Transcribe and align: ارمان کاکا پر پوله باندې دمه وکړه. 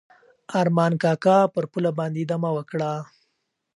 ارمان 0.59 0.91
کاکا 1.03 1.37
پر 1.53 1.63
پوله 1.71 1.91
باندې 1.97 2.21
دمه 2.31 2.49
وکړه. 2.57 2.91